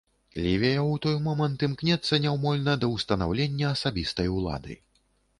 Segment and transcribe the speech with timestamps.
[0.43, 4.79] Лівія ў той момант імкнецца няўмольна да ўстанаўлення асабістай улады.